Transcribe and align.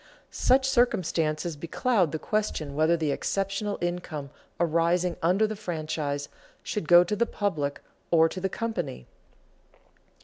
Such 0.31 0.67
circumstances 0.67 1.55
becloud 1.55 2.11
the 2.11 2.17
question 2.17 2.73
whether 2.73 2.97
the 2.97 3.11
exceptional 3.11 3.77
income 3.81 4.31
arising 4.59 5.15
under 5.21 5.45
the 5.45 5.55
franchise 5.55 6.27
should 6.63 6.87
go 6.87 7.03
to 7.03 7.15
the 7.15 7.27
public 7.27 7.81
or 8.09 8.27
to 8.27 8.41
the 8.41 8.49
company. 8.49 9.05